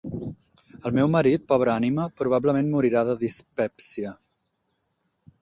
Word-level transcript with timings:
El 0.89 0.95
meu 0.99 1.11
marit, 1.15 1.43
pobra 1.53 1.75
ànima, 1.81 2.07
probablement 2.23 2.73
morirà 2.73 3.05
de 3.11 3.17
dispèpsia. 3.27 4.17